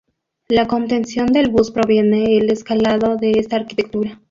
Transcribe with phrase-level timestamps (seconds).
[0.47, 4.19] La contención del bus previene el escalado de esta arquitectura.